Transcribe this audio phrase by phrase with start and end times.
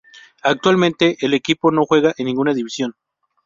[0.41, 2.95] Actualmente, el equipo no juega en ninguna división.